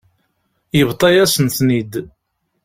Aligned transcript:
Yebḍa-yasen-ten-id. 0.77 1.93